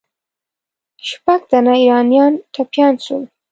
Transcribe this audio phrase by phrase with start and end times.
[1.09, 3.23] شپږ تنه ایرانیان ټپیان سول.